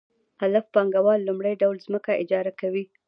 [0.43, 2.83] الف پانګوال لومړی ډول ځمکه اجاره کوي